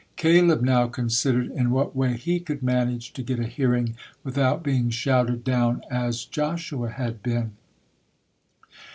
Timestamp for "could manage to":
2.39-3.21